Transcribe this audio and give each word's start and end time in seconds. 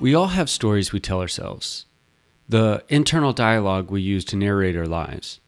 We 0.00 0.14
all 0.14 0.28
have 0.28 0.48
stories 0.48 0.92
we 0.92 1.00
tell 1.00 1.20
ourselves, 1.20 1.86
the 2.48 2.84
internal 2.88 3.32
dialogue 3.32 3.90
we 3.90 4.00
use 4.00 4.24
to 4.26 4.36
narrate 4.36 4.76
our 4.76 4.86
lives. 4.86 5.40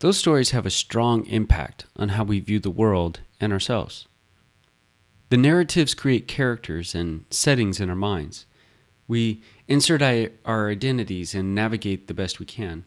Those 0.00 0.18
stories 0.18 0.50
have 0.50 0.66
a 0.66 0.70
strong 0.70 1.24
impact 1.26 1.86
on 1.94 2.08
how 2.10 2.24
we 2.24 2.40
view 2.40 2.58
the 2.58 2.68
world 2.68 3.20
and 3.40 3.52
ourselves. 3.52 4.08
The 5.28 5.36
narratives 5.36 5.94
create 5.94 6.26
characters 6.26 6.96
and 6.96 7.26
settings 7.30 7.78
in 7.78 7.88
our 7.88 7.94
minds. 7.94 8.44
We 9.06 9.40
insert 9.68 10.02
our 10.02 10.68
identities 10.68 11.32
and 11.32 11.54
navigate 11.54 12.08
the 12.08 12.14
best 12.14 12.40
we 12.40 12.46
can. 12.46 12.84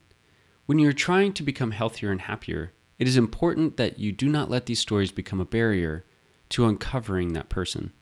When 0.65 0.79
you're 0.79 0.91
trying 0.91 1.31
to 1.33 1.43
become 1.43 1.71
healthier 1.71 2.11
and 2.11 2.21
happier, 2.21 2.73
it 2.99 3.07
is 3.07 3.15
important 3.15 3.77
that 3.77 3.99
you 3.99 4.11
do 4.11 4.27
not 4.27 4.49
let 4.49 4.65
these 4.65 4.79
stories 4.79 5.13
become 5.13 5.39
a 5.39 5.45
barrier 5.45 6.03
to 6.49 6.65
uncovering 6.65 7.31
that 7.33 7.47
person. 7.47 7.93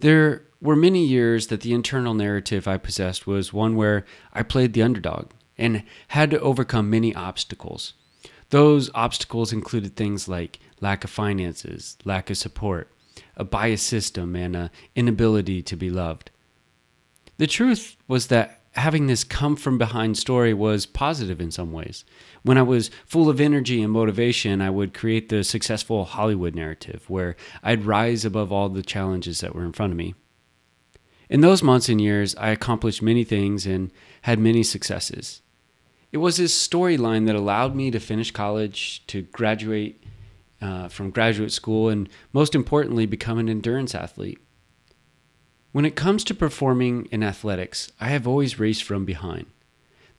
There 0.00 0.42
were 0.60 0.76
many 0.76 1.04
years 1.04 1.48
that 1.48 1.60
the 1.60 1.74
internal 1.74 2.14
narrative 2.14 2.66
I 2.66 2.78
possessed 2.78 3.26
was 3.26 3.52
one 3.52 3.76
where 3.76 4.04
I 4.32 4.42
played 4.42 4.72
the 4.72 4.82
underdog 4.82 5.30
and 5.58 5.84
had 6.08 6.30
to 6.30 6.40
overcome 6.40 6.90
many 6.90 7.14
obstacles. 7.14 7.94
Those 8.50 8.90
obstacles 8.94 9.52
included 9.52 9.96
things 9.96 10.28
like 10.28 10.58
lack 10.80 11.04
of 11.04 11.10
finances, 11.10 11.96
lack 12.04 12.30
of 12.30 12.36
support, 12.36 12.90
a 13.36 13.44
biased 13.44 13.86
system, 13.86 14.34
and 14.36 14.56
an 14.56 14.70
inability 14.94 15.62
to 15.62 15.76
be 15.76 15.90
loved. 15.90 16.30
The 17.36 17.46
truth 17.46 17.96
was 18.06 18.28
that 18.28 18.60
having 18.74 19.06
this 19.06 19.24
come 19.24 19.56
from 19.56 19.78
behind 19.78 20.18
story 20.18 20.52
was 20.52 20.86
positive 20.86 21.40
in 21.40 21.50
some 21.50 21.72
ways. 21.72 22.04
When 22.42 22.58
I 22.58 22.62
was 22.62 22.90
full 23.06 23.28
of 23.28 23.40
energy 23.40 23.82
and 23.82 23.92
motivation, 23.92 24.60
I 24.60 24.70
would 24.70 24.94
create 24.94 25.28
the 25.28 25.44
successful 25.44 26.04
Hollywood 26.04 26.54
narrative 26.54 27.04
where 27.08 27.36
I'd 27.62 27.84
rise 27.84 28.24
above 28.24 28.52
all 28.52 28.68
the 28.68 28.82
challenges 28.82 29.40
that 29.40 29.54
were 29.54 29.64
in 29.64 29.72
front 29.72 29.92
of 29.92 29.96
me. 29.96 30.14
In 31.30 31.40
those 31.40 31.62
months 31.62 31.88
and 31.88 32.00
years, 32.00 32.34
I 32.36 32.50
accomplished 32.50 33.00
many 33.00 33.24
things 33.24 33.64
and 33.64 33.90
had 34.22 34.38
many 34.38 34.62
successes. 34.62 35.40
It 36.12 36.18
was 36.18 36.36
this 36.36 36.68
storyline 36.68 37.26
that 37.26 37.34
allowed 37.34 37.74
me 37.74 37.90
to 37.90 37.98
finish 37.98 38.30
college, 38.30 39.06
to 39.06 39.22
graduate 39.22 40.04
uh, 40.60 40.88
from 40.88 41.10
graduate 41.10 41.52
school, 41.52 41.88
and 41.88 42.08
most 42.32 42.54
importantly, 42.54 43.06
become 43.06 43.38
an 43.38 43.48
endurance 43.48 43.94
athlete. 43.94 44.38
When 45.74 45.84
it 45.84 45.96
comes 45.96 46.22
to 46.22 46.36
performing 46.36 47.06
in 47.06 47.24
athletics, 47.24 47.90
I 47.98 48.10
have 48.10 48.28
always 48.28 48.60
raced 48.60 48.84
from 48.84 49.04
behind. 49.04 49.46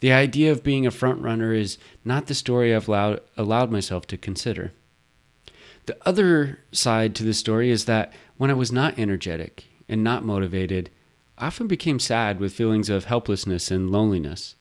The 0.01 0.11
idea 0.11 0.51
of 0.51 0.65
being 0.65 0.85
a 0.85 0.91
front 0.91 1.21
runner 1.21 1.53
is 1.53 1.77
not 2.03 2.25
the 2.25 2.33
story 2.33 2.75
I've 2.75 2.89
allowed, 2.89 3.21
allowed 3.37 3.71
myself 3.71 4.05
to 4.07 4.17
consider. 4.17 4.73
The 5.85 5.97
other 6.05 6.59
side 6.73 7.15
to 7.15 7.23
the 7.23 7.33
story 7.33 7.71
is 7.71 7.85
that 7.85 8.11
when 8.35 8.51
I 8.51 8.53
was 8.53 8.73
not 8.73 8.99
energetic 8.99 9.63
and 9.87 10.03
not 10.03 10.25
motivated, 10.25 10.89
I 11.37 11.47
often 11.47 11.67
became 11.67 11.99
sad 11.99 12.37
with 12.41 12.51
feelings 12.51 12.89
of 12.89 13.05
helplessness 13.05 13.71
and 13.71 13.89
loneliness. 13.89 14.55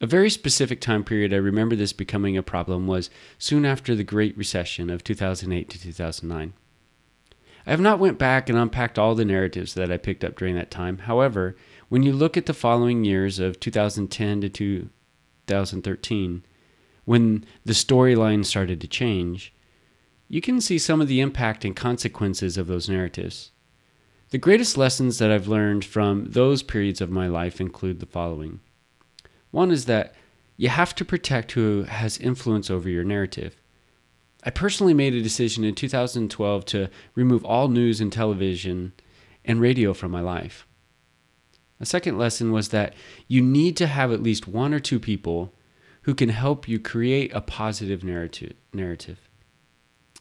A 0.00 0.06
very 0.06 0.30
specific 0.30 0.80
time 0.80 1.04
period 1.04 1.34
I 1.34 1.36
remember 1.36 1.76
this 1.76 1.92
becoming 1.92 2.38
a 2.38 2.42
problem 2.42 2.86
was 2.86 3.10
soon 3.36 3.66
after 3.66 3.94
the 3.94 4.02
Great 4.02 4.34
Recession 4.38 4.88
of 4.88 5.04
2008 5.04 5.68
to 5.68 5.78
2009. 5.78 6.54
I 7.66 7.70
have 7.70 7.80
not 7.80 7.98
went 7.98 8.18
back 8.18 8.48
and 8.48 8.56
unpacked 8.56 8.98
all 8.98 9.16
the 9.16 9.24
narratives 9.24 9.74
that 9.74 9.90
I 9.90 9.96
picked 9.96 10.22
up 10.22 10.36
during 10.36 10.54
that 10.54 10.70
time. 10.70 10.98
However, 10.98 11.56
when 11.88 12.04
you 12.04 12.12
look 12.12 12.36
at 12.36 12.46
the 12.46 12.54
following 12.54 13.04
years 13.04 13.40
of 13.40 13.58
2010 13.58 14.40
to 14.42 14.48
2013, 14.48 16.44
when 17.04 17.44
the 17.64 17.72
storyline 17.72 18.44
started 18.44 18.80
to 18.80 18.88
change, 18.88 19.52
you 20.28 20.40
can 20.40 20.60
see 20.60 20.78
some 20.78 21.00
of 21.00 21.08
the 21.08 21.20
impact 21.20 21.64
and 21.64 21.74
consequences 21.74 22.56
of 22.56 22.68
those 22.68 22.88
narratives. 22.88 23.50
The 24.30 24.38
greatest 24.38 24.76
lessons 24.76 25.18
that 25.18 25.30
I've 25.30 25.48
learned 25.48 25.84
from 25.84 26.26
those 26.26 26.62
periods 26.62 27.00
of 27.00 27.10
my 27.10 27.26
life 27.28 27.60
include 27.60 28.00
the 28.00 28.06
following. 28.06 28.60
One 29.50 29.70
is 29.70 29.84
that 29.86 30.14
you 30.56 30.68
have 30.68 30.94
to 30.96 31.04
protect 31.04 31.52
who 31.52 31.84
has 31.84 32.18
influence 32.18 32.70
over 32.70 32.88
your 32.88 33.04
narrative. 33.04 33.56
I 34.46 34.50
personally 34.50 34.94
made 34.94 35.12
a 35.12 35.20
decision 35.20 35.64
in 35.64 35.74
2012 35.74 36.64
to 36.66 36.88
remove 37.16 37.44
all 37.44 37.66
news 37.66 38.00
and 38.00 38.12
television 38.12 38.92
and 39.44 39.60
radio 39.60 39.92
from 39.92 40.12
my 40.12 40.20
life. 40.20 40.68
A 41.80 41.84
second 41.84 42.16
lesson 42.16 42.52
was 42.52 42.68
that 42.68 42.94
you 43.26 43.42
need 43.42 43.76
to 43.78 43.88
have 43.88 44.12
at 44.12 44.22
least 44.22 44.46
one 44.46 44.72
or 44.72 44.78
two 44.78 45.00
people 45.00 45.52
who 46.02 46.14
can 46.14 46.28
help 46.28 46.68
you 46.68 46.78
create 46.78 47.34
a 47.34 47.40
positive 47.40 48.04
narrative. 48.04 49.28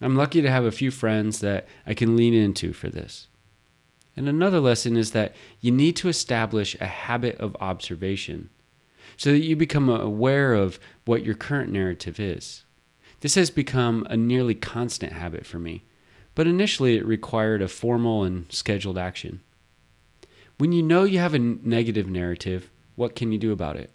I'm 0.01 0.15
lucky 0.15 0.41
to 0.41 0.49
have 0.49 0.65
a 0.65 0.71
few 0.71 0.89
friends 0.89 1.39
that 1.41 1.67
I 1.85 1.93
can 1.93 2.17
lean 2.17 2.33
into 2.33 2.73
for 2.73 2.89
this. 2.89 3.27
And 4.17 4.27
another 4.27 4.59
lesson 4.59 4.97
is 4.97 5.11
that 5.11 5.35
you 5.61 5.71
need 5.71 5.95
to 5.97 6.09
establish 6.09 6.75
a 6.81 6.87
habit 6.87 7.37
of 7.37 7.55
observation 7.59 8.49
so 9.17 9.31
that 9.31 9.45
you 9.45 9.55
become 9.55 9.87
aware 9.87 10.55
of 10.55 10.79
what 11.05 11.23
your 11.23 11.35
current 11.35 11.71
narrative 11.71 12.19
is. 12.19 12.64
This 13.25 13.33
has 13.33 13.49
become 13.49 14.05
a 14.07 14.15
nearly 14.15 14.53
constant 14.53 15.11
habit 15.11 15.47
for 15.47 15.57
me, 15.57 15.83
but 16.35 16.45
initially 16.45 16.95
it 16.95 17.07
required 17.07 17.63
a 17.63 17.67
formal 17.67 18.23
and 18.23 18.45
scheduled 18.53 18.99
action. 18.99 19.41
When 20.59 20.71
you 20.71 20.83
know 20.83 21.05
you 21.05 21.17
have 21.17 21.33
a 21.33 21.39
negative 21.39 22.07
narrative, 22.07 22.69
what 22.93 23.15
can 23.15 23.31
you 23.31 23.39
do 23.39 23.51
about 23.51 23.77
it? 23.77 23.89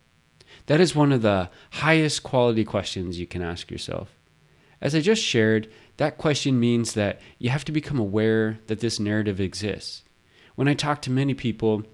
That 0.66 0.80
is 0.80 0.96
one 0.96 1.12
of 1.12 1.22
the 1.22 1.48
highest 1.74 2.24
quality 2.24 2.64
questions 2.64 3.20
you 3.20 3.26
can 3.28 3.40
ask 3.40 3.70
yourself. 3.70 4.18
As 4.80 4.96
I 4.96 5.00
just 5.00 5.22
shared, 5.22 5.70
that 5.98 6.18
question 6.18 6.58
means 6.58 6.94
that 6.94 7.20
you 7.38 7.50
have 7.50 7.64
to 7.66 7.70
become 7.70 8.00
aware 8.00 8.58
that 8.66 8.80
this 8.80 8.98
narrative 8.98 9.40
exists. 9.40 10.02
When 10.56 10.66
I 10.66 10.74
talk 10.74 11.02
to 11.02 11.10
many 11.12 11.34
people, 11.34 11.84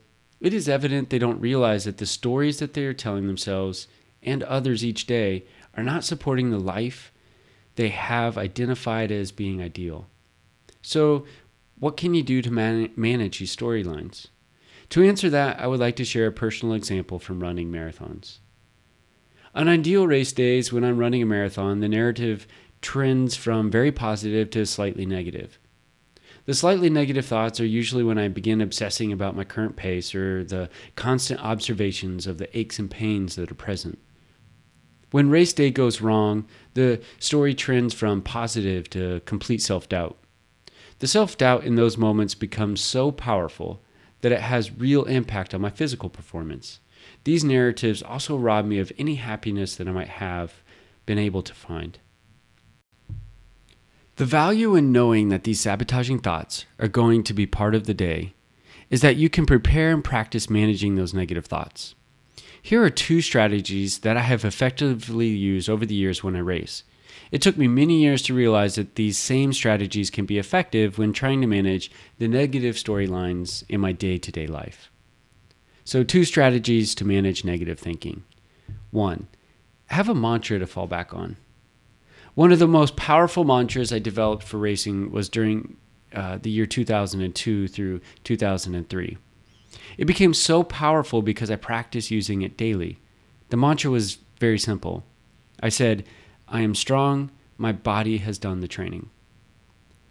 it 0.40 0.54
is 0.54 0.70
evident 0.70 1.10
they 1.10 1.18
don't 1.18 1.38
realize 1.38 1.84
that 1.84 1.98
the 1.98 2.06
stories 2.06 2.60
that 2.60 2.72
they 2.72 2.86
are 2.86 2.94
telling 2.94 3.26
themselves 3.26 3.88
and 4.22 4.42
others 4.44 4.82
each 4.82 5.06
day 5.06 5.44
are 5.76 5.84
not 5.84 6.02
supporting 6.02 6.48
the 6.48 6.58
life 6.58 7.12
they 7.76 7.90
have 7.90 8.36
identified 8.36 9.12
as 9.12 9.32
being 9.32 9.62
ideal. 9.62 10.06
So, 10.82 11.26
what 11.78 11.96
can 11.96 12.14
you 12.14 12.22
do 12.22 12.42
to 12.42 12.50
man- 12.50 12.90
manage 12.96 13.38
these 13.38 13.54
storylines? 13.54 14.28
To 14.90 15.02
answer 15.02 15.28
that, 15.30 15.60
I 15.60 15.66
would 15.66 15.80
like 15.80 15.96
to 15.96 16.04
share 16.04 16.26
a 16.26 16.32
personal 16.32 16.74
example 16.74 17.18
from 17.18 17.40
running 17.40 17.70
marathons. 17.70 18.38
On 19.54 19.68
ideal 19.68 20.06
race 20.06 20.32
days, 20.32 20.72
when 20.72 20.84
I'm 20.84 20.98
running 20.98 21.22
a 21.22 21.26
marathon, 21.26 21.80
the 21.80 21.88
narrative 21.88 22.46
trends 22.82 23.36
from 23.36 23.70
very 23.70 23.90
positive 23.90 24.50
to 24.50 24.66
slightly 24.66 25.06
negative. 25.06 25.58
The 26.44 26.54
slightly 26.54 26.88
negative 26.88 27.26
thoughts 27.26 27.58
are 27.58 27.66
usually 27.66 28.04
when 28.04 28.18
I 28.18 28.28
begin 28.28 28.60
obsessing 28.60 29.12
about 29.12 29.34
my 29.34 29.42
current 29.42 29.74
pace 29.74 30.14
or 30.14 30.44
the 30.44 30.70
constant 30.94 31.40
observations 31.42 32.26
of 32.26 32.38
the 32.38 32.56
aches 32.56 32.78
and 32.78 32.88
pains 32.88 33.34
that 33.34 33.50
are 33.50 33.56
present. 33.56 33.98
When 35.16 35.30
race 35.30 35.54
day 35.54 35.70
goes 35.70 36.02
wrong, 36.02 36.44
the 36.74 37.00
story 37.18 37.54
trends 37.54 37.94
from 37.94 38.20
positive 38.20 38.90
to 38.90 39.22
complete 39.24 39.62
self 39.62 39.88
doubt. 39.88 40.18
The 40.98 41.06
self 41.06 41.38
doubt 41.38 41.64
in 41.64 41.74
those 41.74 41.96
moments 41.96 42.34
becomes 42.34 42.82
so 42.82 43.10
powerful 43.10 43.80
that 44.20 44.30
it 44.30 44.42
has 44.42 44.76
real 44.76 45.04
impact 45.04 45.54
on 45.54 45.62
my 45.62 45.70
physical 45.70 46.10
performance. 46.10 46.80
These 47.24 47.44
narratives 47.44 48.02
also 48.02 48.36
rob 48.36 48.66
me 48.66 48.78
of 48.78 48.92
any 48.98 49.14
happiness 49.14 49.76
that 49.76 49.88
I 49.88 49.92
might 49.92 50.08
have 50.08 50.62
been 51.06 51.18
able 51.18 51.40
to 51.44 51.54
find. 51.54 51.98
The 54.16 54.26
value 54.26 54.74
in 54.74 54.92
knowing 54.92 55.30
that 55.30 55.44
these 55.44 55.62
sabotaging 55.62 56.18
thoughts 56.18 56.66
are 56.78 56.88
going 56.88 57.22
to 57.22 57.32
be 57.32 57.46
part 57.46 57.74
of 57.74 57.86
the 57.86 57.94
day 57.94 58.34
is 58.90 59.00
that 59.00 59.16
you 59.16 59.30
can 59.30 59.46
prepare 59.46 59.94
and 59.94 60.04
practice 60.04 60.50
managing 60.50 60.96
those 60.96 61.14
negative 61.14 61.46
thoughts. 61.46 61.94
Here 62.66 62.82
are 62.82 62.90
two 62.90 63.20
strategies 63.20 64.00
that 64.00 64.16
I 64.16 64.22
have 64.22 64.44
effectively 64.44 65.28
used 65.28 65.70
over 65.70 65.86
the 65.86 65.94
years 65.94 66.24
when 66.24 66.34
I 66.34 66.40
race. 66.40 66.82
It 67.30 67.40
took 67.40 67.56
me 67.56 67.68
many 67.68 68.00
years 68.00 68.22
to 68.22 68.34
realize 68.34 68.74
that 68.74 68.96
these 68.96 69.16
same 69.16 69.52
strategies 69.52 70.10
can 70.10 70.26
be 70.26 70.36
effective 70.36 70.98
when 70.98 71.12
trying 71.12 71.40
to 71.42 71.46
manage 71.46 71.92
the 72.18 72.26
negative 72.26 72.74
storylines 72.74 73.62
in 73.68 73.80
my 73.80 73.92
day 73.92 74.18
to 74.18 74.32
day 74.32 74.48
life. 74.48 74.90
So, 75.84 76.02
two 76.02 76.24
strategies 76.24 76.96
to 76.96 77.04
manage 77.04 77.44
negative 77.44 77.78
thinking. 77.78 78.24
One, 78.90 79.28
have 79.86 80.08
a 80.08 80.14
mantra 80.16 80.58
to 80.58 80.66
fall 80.66 80.88
back 80.88 81.14
on. 81.14 81.36
One 82.34 82.50
of 82.50 82.58
the 82.58 82.66
most 82.66 82.96
powerful 82.96 83.44
mantras 83.44 83.92
I 83.92 84.00
developed 84.00 84.42
for 84.42 84.58
racing 84.58 85.12
was 85.12 85.28
during 85.28 85.76
uh, 86.12 86.38
the 86.42 86.50
year 86.50 86.66
2002 86.66 87.68
through 87.68 88.00
2003. 88.24 89.18
It 89.98 90.06
became 90.06 90.34
so 90.34 90.62
powerful 90.62 91.22
because 91.22 91.50
I 91.50 91.56
practiced 91.56 92.10
using 92.10 92.42
it 92.42 92.56
daily. 92.56 92.98
The 93.48 93.56
mantra 93.56 93.90
was 93.90 94.18
very 94.38 94.58
simple. 94.58 95.04
I 95.62 95.68
said, 95.68 96.04
I 96.48 96.60
am 96.60 96.74
strong, 96.74 97.30
my 97.58 97.72
body 97.72 98.18
has 98.18 98.38
done 98.38 98.60
the 98.60 98.68
training. 98.68 99.10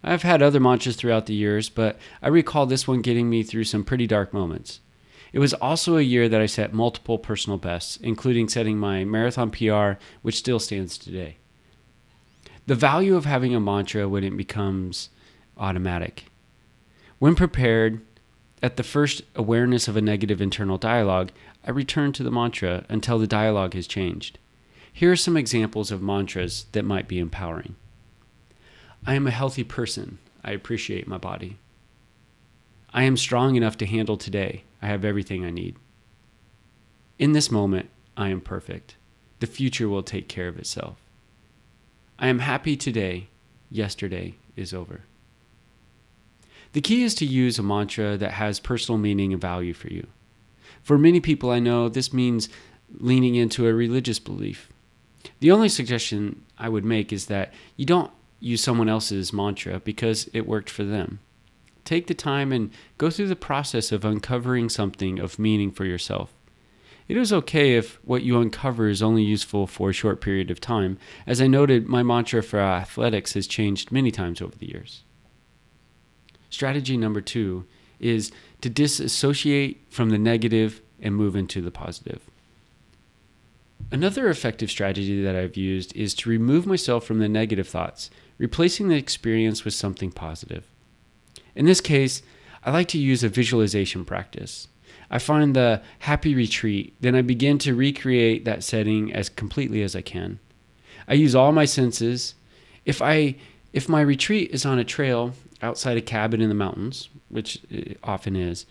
I've 0.04 0.24
had 0.24 0.42
other 0.42 0.60
mantras 0.60 0.96
throughout 0.96 1.26
the 1.26 1.34
years, 1.34 1.70
but 1.70 1.98
I 2.22 2.28
recall 2.28 2.66
this 2.66 2.88
one 2.88 3.02
getting 3.02 3.30
me 3.30 3.44
through 3.44 3.64
some 3.64 3.84
pretty 3.84 4.06
dark 4.06 4.34
moments. 4.34 4.80
It 5.34 5.40
was 5.40 5.54
also 5.56 5.98
a 5.98 6.02
year 6.02 6.30
that 6.30 6.40
I 6.40 6.46
set 6.46 6.74
multiple 6.74 7.18
personal 7.18 7.58
bests, 7.58 7.98
including 7.98 8.48
setting 8.48 8.78
my 8.78 9.04
marathon 9.04 9.52
PR, 9.52 10.00
which 10.22 10.38
still 10.38 10.60
stands 10.60 10.98
today. 10.98 11.38
The 12.68 12.76
value 12.76 13.16
of 13.16 13.26
having 13.26 13.54
a 13.54 13.60
mantra 13.60 14.08
when 14.08 14.24
it 14.24 14.38
becomes 14.38 15.10
automatic. 15.58 16.26
When 17.20 17.36
prepared, 17.36 18.02
At 18.64 18.78
the 18.78 18.84
first 18.84 19.22
awareness 19.36 19.88
of 19.88 19.98
a 19.98 20.02
negative 20.02 20.42
internal 20.42 20.78
dialogue, 20.78 21.32
I 21.66 21.72
return 21.72 22.14
to 22.14 22.24
the 22.24 22.32
mantra 22.32 22.86
until 22.90 23.20
the 23.20 23.28
dialogue 23.28 23.74
has 23.74 23.88
changed. 23.88 24.40
Here 24.92 25.12
are 25.12 25.18
some 25.18 25.36
examples 25.36 25.92
of 25.92 26.02
mantras 26.02 26.66
that 26.72 26.86
might 26.86 27.08
be 27.08 27.20
empowering. 27.20 27.76
I 29.06 29.14
am 29.16 29.28
a 29.28 29.32
healthy 29.32 29.64
person. 29.64 30.20
I 30.44 30.52
appreciate 30.52 31.08
my 31.08 31.18
body. 31.18 31.58
I 32.94 33.04
am 33.04 33.18
strong 33.18 33.56
enough 33.56 33.78
to 33.78 33.86
handle 33.86 34.16
today. 34.16 34.64
I 34.82 34.88
have 34.88 35.04
everything 35.04 35.44
I 35.44 35.50
need. 35.50 35.76
In 37.20 37.34
this 37.34 37.52
moment, 37.52 37.90
I 38.16 38.30
am 38.30 38.40
perfect. 38.40 38.96
The 39.42 39.48
future 39.48 39.90
will 39.90 40.04
take 40.04 40.30
care 40.30 40.48
of 40.48 40.58
itself. 40.58 40.98
I 42.18 42.28
am 42.28 42.40
happy 42.40 42.78
today. 42.78 43.28
Yesterday 43.70 44.36
is 44.56 44.74
over. 44.74 45.02
The 46.76 46.82
key 46.82 47.04
is 47.04 47.16
to 47.16 47.26
use 47.26 47.58
a 47.58 47.64
mantra 47.64 48.18
that 48.18 48.34
has 48.34 48.60
personal 48.60 49.00
meaning 49.00 49.32
and 49.32 49.42
value 49.42 49.74
for 49.74 49.88
you. 49.88 50.08
For 50.84 50.98
many 50.98 51.22
people 51.22 51.50
I 51.50 51.60
know, 51.60 51.88
this 51.88 52.12
means 52.12 52.50
leaning 53.00 53.36
into 53.36 53.66
a 53.66 53.74
religious 53.74 54.20
belief. 54.20 54.68
The 55.40 55.52
only 55.52 55.70
suggestion 55.70 56.44
I 56.58 56.68
would 56.68 56.84
make 56.84 57.14
is 57.14 57.28
that 57.28 57.54
you 57.78 57.86
don't 57.86 58.12
use 58.42 58.62
someone 58.62 58.90
else's 58.90 59.32
mantra 59.32 59.80
because 59.80 60.30
it 60.34 60.46
worked 60.46 60.70
for 60.70 60.84
them. 60.84 61.20
Take 61.86 62.08
the 62.08 62.14
time 62.14 62.52
and 62.52 62.72
go 62.98 63.10
through 63.10 63.30
the 63.30 63.38
process 63.38 63.94
of 63.94 64.04
uncovering 64.04 64.68
something 64.68 65.18
of 65.18 65.40
meaning 65.40 65.72
for 65.72 65.86
yourself. 65.86 66.34
It 67.08 67.16
is 67.16 67.32
okay 67.32 67.76
if 67.76 68.04
what 68.04 68.24
you 68.24 68.42
uncover 68.42 68.90
is 68.90 69.02
only 69.02 69.24
useful 69.24 69.66
for 69.66 69.92
a 69.92 69.94
short 69.94 70.20
period 70.20 70.52
of 70.52 70.60
time. 70.60 70.98
As 71.26 71.40
I 71.40 71.48
noted, 71.48 71.88
my 71.88 72.04
mantra 72.04 72.44
for 72.44 72.60
athletics 72.60 73.32
has 73.36 73.48
changed 73.48 73.94
many 73.94 74.12
times 74.12 74.42
over 74.42 74.58
the 74.58 74.68
years. 74.68 75.05
Strategy 76.56 76.96
number 76.96 77.20
two 77.20 77.66
is 78.00 78.32
to 78.62 78.70
disassociate 78.70 79.82
from 79.90 80.10
the 80.10 80.18
negative 80.18 80.82
and 81.02 81.14
move 81.14 81.36
into 81.36 81.60
the 81.60 81.70
positive. 81.70 82.22
Another 83.92 84.30
effective 84.30 84.72
strategy 84.72 85.22
that 85.22 85.36
I've 85.36 85.58
used 85.58 85.94
is 85.98 86.14
to 86.14 86.30
remove 86.30 86.66
myself 86.66 87.04
from 87.04 87.20
the 87.20 87.28
negative 87.28 87.68
thoughts, 87.68 88.10
replacing 88.38 88.88
the 88.88 88.96
experience 88.96 89.66
with 89.66 89.74
something 89.74 90.14
positive. 90.14 90.64
In 91.56 91.66
this 91.66 91.82
case, 91.82 92.22
I 92.64 92.72
like 92.72 92.88
to 92.88 92.98
use 92.98 93.22
a 93.22 93.28
visualization 93.28 94.06
practice. 94.06 94.70
I 95.12 95.20
find 95.20 95.58
the 95.58 95.82
happy 96.00 96.34
retreat, 96.34 96.96
then 97.02 97.16
I 97.16 97.22
begin 97.22 97.58
to 97.60 97.76
recreate 97.76 98.46
that 98.46 98.64
setting 98.64 99.12
as 99.12 99.28
completely 99.28 99.84
as 99.84 99.94
I 99.94 100.02
can. 100.02 100.40
I 101.06 101.16
use 101.16 101.36
all 101.36 101.52
my 101.52 101.66
senses. 101.66 102.34
If 102.86 103.02
I 103.02 103.36
if 103.74 103.90
my 103.90 104.00
retreat 104.00 104.52
is 104.52 104.66
on 104.66 104.80
a 104.80 104.86
trail 104.86 105.34
outside 105.62 105.98
a 105.98 106.02
cabin 106.02 106.42
in 106.42 106.50
the 106.50 106.56
mountains, 106.56 107.10
which 107.30 107.60
it 107.70 107.98
often 108.04 108.36
is, 108.36 108.66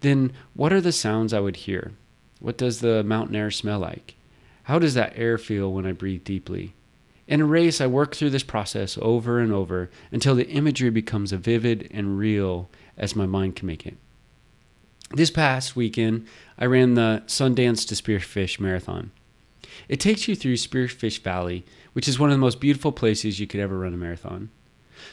then 0.00 0.32
what 0.54 0.72
are 0.72 0.80
the 0.80 0.92
sounds 0.92 1.32
I 1.32 1.40
would 1.40 1.56
hear? 1.56 1.92
What 2.40 2.58
does 2.58 2.80
the 2.80 3.02
mountain 3.02 3.36
air 3.36 3.50
smell 3.50 3.80
like? 3.80 4.14
How 4.64 4.78
does 4.78 4.94
that 4.94 5.12
air 5.16 5.38
feel 5.38 5.72
when 5.72 5.86
I 5.86 5.92
breathe 5.92 6.24
deeply? 6.24 6.74
In 7.26 7.40
a 7.40 7.44
race, 7.44 7.80
I 7.80 7.86
work 7.86 8.14
through 8.14 8.30
this 8.30 8.42
process 8.42 8.98
over 9.00 9.40
and 9.40 9.52
over 9.52 9.90
until 10.12 10.34
the 10.34 10.48
imagery 10.48 10.90
becomes 10.90 11.32
as 11.32 11.40
vivid 11.40 11.88
and 11.90 12.18
real 12.18 12.70
as 12.96 13.16
my 13.16 13.26
mind 13.26 13.56
can 13.56 13.66
make 13.66 13.86
it. 13.86 13.96
This 15.10 15.30
past 15.30 15.76
weekend, 15.76 16.26
I 16.58 16.66
ran 16.66 16.94
the 16.94 17.22
Sundance 17.26 17.86
to 17.88 17.94
Spearfish 17.94 18.60
Marathon. 18.60 19.12
It 19.88 20.00
takes 20.00 20.28
you 20.28 20.34
through 20.34 20.56
Spearfish 20.56 21.20
Valley, 21.22 21.64
which 21.92 22.08
is 22.08 22.18
one 22.18 22.30
of 22.30 22.34
the 22.34 22.40
most 22.40 22.60
beautiful 22.60 22.92
places 22.92 23.38
you 23.38 23.46
could 23.46 23.60
ever 23.60 23.78
run 23.78 23.94
a 23.94 23.96
marathon. 23.96 24.50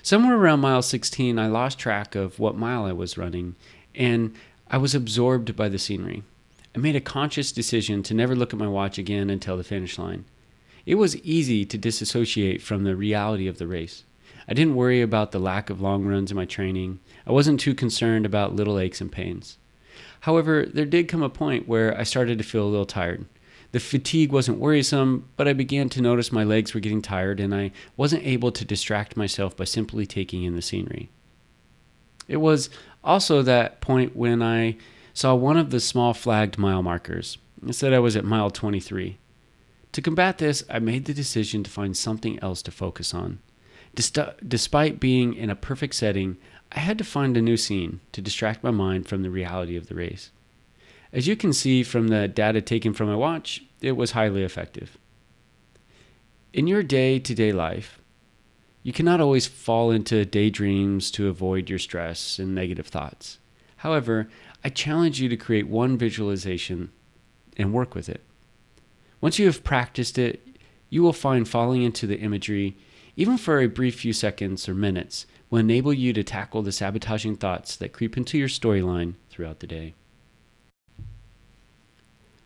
Somewhere 0.01 0.36
around 0.36 0.62
mile 0.62 0.81
16, 0.81 1.38
I 1.38 1.48
lost 1.48 1.80
track 1.80 2.16
of 2.16 2.40
what 2.40 2.57
mile 2.57 2.86
I 2.86 2.92
was 2.92 3.18
running, 3.18 3.56
and 3.94 4.36
I 4.68 4.78
was 4.78 4.95
absorbed 4.95 5.56
by 5.56 5.69
the 5.69 5.80
scenery. 5.80 6.24
I 6.75 6.80
made 6.80 6.95
a 6.95 7.01
conscious 7.01 7.51
decision 7.51 8.01
to 8.04 8.13
never 8.13 8.36
look 8.36 8.54
at 8.54 8.60
my 8.60 8.68
watch 8.68 8.98
again 8.98 9.30
until 9.30 9.57
the 9.57 9.63
finish 9.63 10.00
line. 10.00 10.25
It 10.86 10.95
was 10.95 11.18
easy 11.18 11.63
to 11.66 11.78
disassociate 11.78 12.62
from 12.62 12.84
the 12.84 12.95
reality 12.95 13.48
of 13.48 13.57
the 13.57 13.68
race. 13.68 14.04
I 14.48 14.54
didn't 14.54 14.75
worry 14.75 15.01
about 15.01 15.31
the 15.31 15.40
lack 15.40 15.69
of 15.69 15.80
long 15.80 16.06
runs 16.06 16.31
in 16.31 16.36
my 16.36 16.46
training. 16.46 17.00
I 17.25 17.31
wasn't 17.31 17.60
too 17.60 17.74
concerned 17.75 18.25
about 18.25 18.56
little 18.56 18.80
aches 18.80 19.00
and 19.00 19.12
pains. 19.12 19.57
However, 20.22 20.66
there 20.66 20.86
did 20.86 21.07
come 21.07 21.22
a 21.22 21.30
point 21.30 21.68
where 21.68 21.98
I 21.98 22.04
started 22.04 22.38
to 22.39 22.44
feel 22.44 22.66
a 22.66 22.69
little 22.69 22.86
tired. 22.86 23.25
The 23.74 23.80
fatigue 23.80 24.31
wasn't 24.31 24.60
worrisome, 24.60 25.28
but 25.36 25.48
I 25.48 25.54
began 25.54 25.90
to 25.90 26.02
notice 26.02 26.31
my 26.31 26.44
legs 26.44 26.74
were 26.74 26.80
getting 26.80 27.02
tired 27.02 27.40
and 27.40 27.54
I 27.54 27.72
wasn't 27.98 28.25
able 28.25 28.52
to 28.52 28.64
distract 28.64 29.18
myself 29.18 29.58
by 29.58 29.66
simply 29.66 30.06
taking 30.06 30.44
in 30.44 30.56
the 30.56 30.62
scenery. 30.62 31.10
It 32.28 32.38
was 32.38 32.70
also 33.04 33.42
that 33.42 33.81
point 33.81 34.16
when 34.16 34.42
I 34.42 34.78
saw 35.14 35.34
one 35.34 35.58
of 35.58 35.72
the 35.72 35.80
small 35.80 36.14
flagged 36.14 36.58
mile 36.58 36.84
markers. 36.84 37.40
It 37.68 37.74
said 37.74 37.94
I 37.94 38.00
was 38.00 38.16
at 38.16 38.25
mile 38.25 38.52
23. 38.52 39.18
To 39.92 40.02
combat 40.02 40.38
this, 40.38 40.64
I 40.70 40.80
made 40.80 41.06
the 41.06 41.14
decision 41.14 41.64
to 41.64 41.72
find 41.72 41.98
something 41.98 42.40
else 42.42 42.62
to 42.64 42.72
focus 42.72 43.14
on. 43.14 43.40
Despite 43.96 45.00
being 45.00 45.34
in 45.34 45.50
a 45.50 45.56
perfect 45.56 45.96
setting, 45.96 46.38
I 46.72 46.80
had 46.80 46.98
to 47.00 47.04
find 47.04 47.36
a 47.38 47.42
new 47.42 47.58
scene 47.58 48.02
to 48.12 48.22
distract 48.22 48.64
my 48.64 48.72
mind 48.72 49.08
from 49.08 49.24
the 49.24 49.30
reality 49.30 49.75
of 49.75 49.88
the 49.88 49.96
race. 49.96 50.31
As 51.13 51.27
you 51.27 51.36
can 51.36 51.54
see 51.54 51.83
from 51.83 52.07
the 52.07 52.27
data 52.27 52.60
taken 52.60 52.92
from 52.92 53.07
my 53.07 53.15
watch, 53.15 53.63
it 53.81 53.92
was 53.92 54.12
highly 54.12 54.42
effective. 54.42 54.98
In 56.51 56.65
your 56.65 56.81
day 56.81 57.19
to 57.19 57.36
day 57.36 57.51
life, 57.51 58.01
you 58.81 58.92
cannot 58.92 59.21
always 59.21 59.45
fall 59.45 59.92
into 59.92 60.25
daydreams 60.25 61.12
to 61.12 61.27
avoid 61.27 61.69
your 61.69 61.77
stress 61.77 62.39
and 62.39 62.56
negative 62.56 62.88
thoughts. 62.88 63.38
However, 63.77 64.27
I 64.63 64.69
challenge 64.69 65.21
you 65.21 65.30
to 65.30 65.38
create 65.38 65.68
one 65.68 65.98
visualization 65.98 66.92
and 67.57 67.74
work 67.74 67.94
with 67.94 68.10
it. 68.10 68.21
Once 69.21 69.38
you 69.38 69.45
have 69.45 69.63
practiced 69.63 70.18
it, 70.18 70.42
you 70.89 71.04
will 71.04 71.13
find 71.13 71.48
falling 71.48 71.83
into 71.83 72.07
the 72.07 72.19
imagery, 72.19 72.75
even 73.15 73.38
for 73.38 73.60
a 73.60 73.68
brief 73.68 74.00
few 74.00 74.13
seconds 74.13 74.68
or 74.68 74.74
minutes, 74.74 75.27
will 75.50 75.60
enable 75.60 75.94
you 75.94 76.12
to 76.13 76.24
tackle 76.24 76.63
the 76.63 76.71
sabotaging 76.71 77.36
thoughts 77.36 77.75
that 77.75 77.94
creep 77.94 78.18
into 78.18 78.38
your 78.38 78.48
storyline 78.48 79.13
throughout 79.30 79.60
the 79.60 79.68
day. 79.68 79.94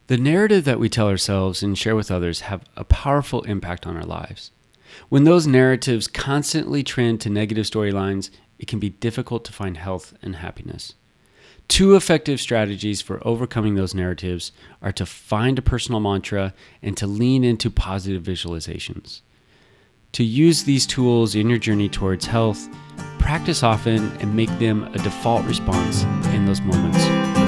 The 0.07 0.18
narrative 0.18 0.63
that 0.63 0.80
we 0.80 0.88
tell 0.88 1.09
ourselves 1.09 1.62
and 1.62 1.77
share 1.77 1.95
with 1.95 2.09
others 2.09 2.42
have 2.42 2.63
a 2.77 2.86
powerful 2.86 3.42
impact 3.42 3.86
on 3.86 3.98
our 3.98 4.06
lives. 4.06 4.51
When 5.09 5.25
those 5.25 5.45
narratives 5.45 6.07
constantly 6.07 6.81
trend 6.81 7.19
to 7.21 7.30
negative 7.30 7.65
storylines, 7.65 8.29
it 8.58 8.67
can 8.67 8.79
be 8.79 8.89
difficult 8.89 9.43
to 9.46 9.53
find 9.53 9.75
health 9.75 10.13
and 10.22 10.38
happiness. 10.38 10.93
Two 11.67 11.98
effective 11.98 12.39
strategies 12.39 13.01
for 13.01 13.25
overcoming 13.27 13.75
those 13.75 13.93
narratives 13.93 14.53
are 14.81 14.93
to 14.93 15.05
find 15.05 15.60
a 15.60 15.62
personal 15.62 16.00
mantra 16.00 16.53
and 16.81 16.96
to 16.96 17.05
lean 17.05 17.43
into 17.43 17.70
positive 17.70 18.24
visualizations. 18.24 19.20
To 20.13 20.24
use 20.24 20.63
these 20.63 20.88
tools 20.88 21.36
in 21.36 21.50
your 21.50 21.60
journey 21.60 21.89
towards 21.89 22.25
health, 22.25 22.70
practice 23.20 23.62
often 23.62 24.10
and 24.22 24.34
make 24.34 24.58
them 24.58 24.86
a 24.93 25.00
default 25.00 25.46
response 25.46 26.03
in 26.34 26.46
those 26.46 26.62
moments 26.62 27.47